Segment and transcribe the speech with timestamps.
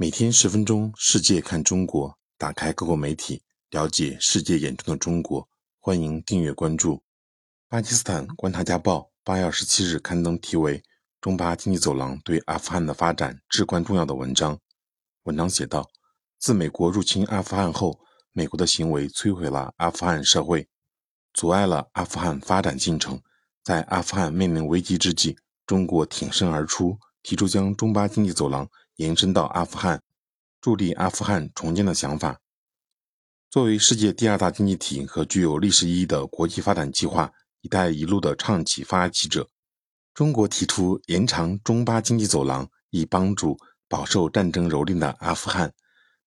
[0.00, 2.16] 每天十分钟，世界看中国。
[2.38, 5.46] 打开各国媒体，了解世界眼中的中国。
[5.78, 7.02] 欢迎订阅关注。
[7.68, 10.78] 巴基斯坦《观察家报》八月二十七日刊登题为
[11.20, 14.58] 《中巴经济走廊对阿富汗的发展至关重要》的文章。
[15.24, 15.86] 文章写道：
[16.38, 18.00] 自美国入侵阿富汗后，
[18.32, 20.66] 美国的行为摧毁了阿富汗社会，
[21.34, 23.20] 阻碍了阿富汗发展进程。
[23.62, 25.36] 在阿富汗面临危机之际，
[25.66, 28.66] 中国挺身而出，提出将中巴经济走廊。
[29.00, 30.02] 延伸到阿富汗，
[30.60, 32.38] 助力阿富汗重建的想法。
[33.48, 39.48] 作为世界第二大经济体和具有历史意义的国际发展计划“一带一路”的倡起发起者，
[40.12, 43.56] 中国提出延长中巴经济走廊，以帮助
[43.88, 45.72] 饱受战争蹂躏的阿富汗。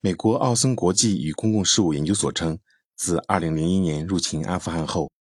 [0.02, 2.58] 美国奥森国际与公共事务研究所称，
[2.95, 5.11] 自2001年入侵阿富汗后，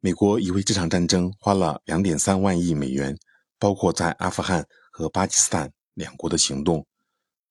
[0.00, 3.14] 美国已为这场战争花了2.3万亿美元，
[3.58, 6.84] 包括在阿富汗和巴基斯坦两国的行动。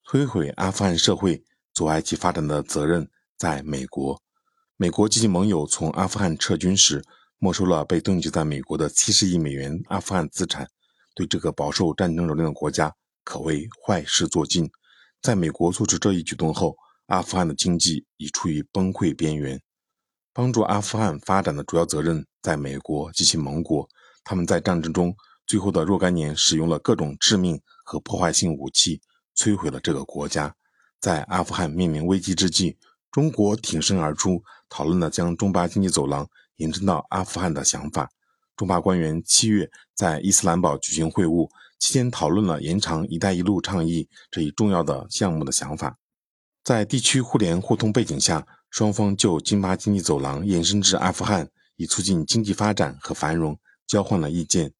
[0.06, 3.08] 摧毁阿富汗社会、阻碍其发展的责任
[3.38, 4.20] 在美国。
[4.76, 7.02] 美国及其盟友从阿富汗撤军时，
[7.38, 10.68] 没收了被冻结在美国的七十亿美元阿富汗资产，
[11.14, 12.92] 对这个饱受战争蹂躏的国家
[13.24, 14.70] 可谓坏事做尽。
[15.22, 19.58] 在美国做出这一举动后，阿富汗的经济已处于崩溃边缘。
[20.34, 23.88] 帮助阿富汗发展的主要责任在美国及其盟国，
[24.22, 29.00] 他们在战争中最后的若干年使用了各种致命和破坏性武器。
[29.36, 30.54] 摧毁了这个国家。
[31.00, 32.78] 在阿富汗面临危机之际，
[33.10, 38.10] 中国挺身而出，讨论了将中巴经济走廊延伸到阿富汗的想法。
[38.56, 45.98] 中巴官员七月在伊斯兰堡举行会晤，期间讨论了延长“一带一路”倡议这一重要的项目的想法。
[46.62, 54.72] 在地区互联互通背景下，双方就津巴经济走廊延伸至阿富汗，以促进经济发展和繁荣，交换了意见。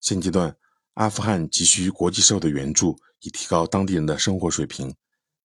[0.00, 0.54] 现阶段，
[0.94, 2.98] 阿富汗急需国际社会的援助。
[3.20, 4.94] 以提高当地人的生活水平。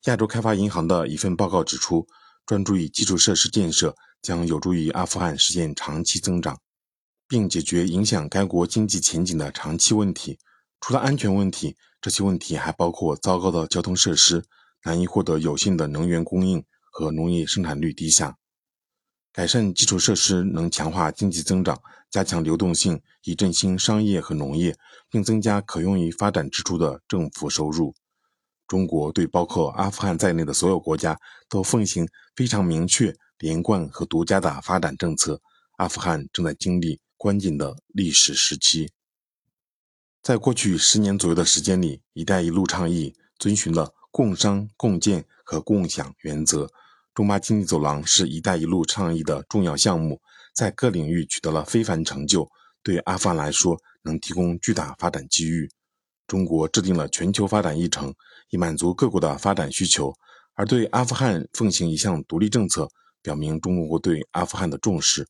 [0.05, 2.07] 亚洲开发银行的一份报告指出，
[2.45, 6.59] 专注于基础设施建设将有助于阿富汗实现长期增长，
[7.27, 10.39] 并解决影响该国经济前景的长期问题。
[10.79, 14.43] 除了安全问题，这些问题还包括糟糕的交通设施、
[14.83, 18.35] 难以获得有限的能源供应和农业生产率低下。
[19.31, 21.79] 改善基础设施能强化经济增长，
[22.11, 24.77] 加强流动性，以振兴商业和农业，
[25.09, 27.95] 并增加可用于发展支出的政府收入。
[28.67, 31.17] 中国对包括阿富汗在内的所有国家
[31.49, 35.41] 都奉行非常明确、连贯和独家的发展政策。
[35.77, 38.91] 阿富汗正在经历关键的历史时期。
[40.21, 46.69] 在过去十年左右的时间里，“一带一路”倡议遵循了共商、共建和共享原则。
[47.13, 50.21] 中巴经济走廊是一带一路倡议的重要项目，
[50.53, 52.49] 在各领域取得了非凡成就，
[52.83, 55.69] 对阿富汗来说能提供巨大发展机遇。
[56.27, 58.13] 中国制定了全球发展议程，
[58.49, 60.13] 以满足各国的发展需求，
[60.53, 62.89] 而对阿富汗奉行一项独立政策，
[63.21, 65.27] 表明中国对阿富汗的重视。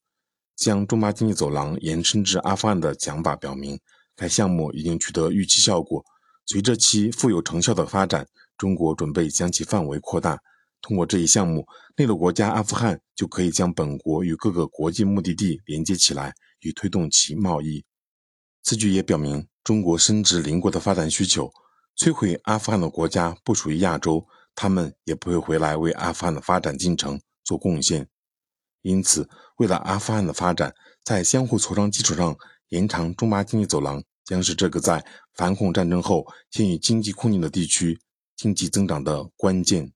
[0.56, 3.80] 将中巴经济走廊延伸至阿富汗的讲法表明，
[4.16, 6.04] 该项目已经取得预期效果。
[6.46, 8.28] 随着其富有成效的发展，
[8.58, 10.38] 中国准备将其范围扩大。
[10.82, 11.66] 通过这一项目，
[11.96, 17.86] 内陆国家阿富汗就可以将本国与各个国际目的地连接起来，以推动其贸易。
[18.64, 21.52] 此举也表明中国深知邻国的发展需求。
[21.98, 24.26] 摧毁阿富汗的国家不属于亚洲，
[24.56, 28.08] 他们也不会回来为阿富汗的发展进程做贡献。
[28.82, 32.36] 因此，为了阿富汗的发展，在相互磋商基础上
[32.70, 35.06] 延长中巴经济走廊，将是这个在
[35.36, 38.00] 反恐战争后陷于经济困境的地区
[38.36, 39.92] 经济增长的关键。